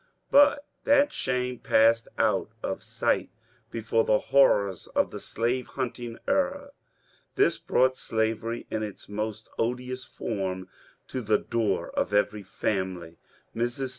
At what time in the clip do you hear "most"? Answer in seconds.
9.07-9.47